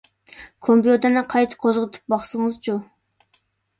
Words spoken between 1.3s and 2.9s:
قايتا قوزغىتىپ باقسىڭىزچۇ.